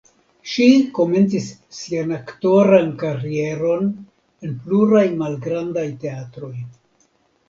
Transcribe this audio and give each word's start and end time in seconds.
Ŝi 0.51 0.67
komencis 0.99 1.49
sian 1.79 2.13
aktoran 2.15 2.89
karieron 3.03 3.91
en 4.47 4.55
pluraj 4.63 5.03
malgrandaj 5.21 5.85
teatroj. 6.05 6.51